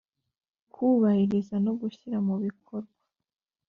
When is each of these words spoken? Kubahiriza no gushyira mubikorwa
Kubahiriza 0.73 1.55
no 1.65 1.71
gushyira 1.79 2.17
mubikorwa 2.27 2.93